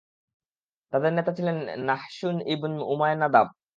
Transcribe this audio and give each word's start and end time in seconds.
তাদের 0.93 1.11
নেতা 1.13 1.31
ছিলেন 1.37 1.57
নাহশূন 1.87 2.35
ইবন 2.47 2.73
ওমায়না 2.85 3.27
দাব। 3.33 3.47